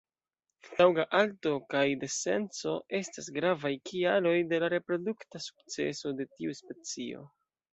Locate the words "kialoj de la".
3.91-4.71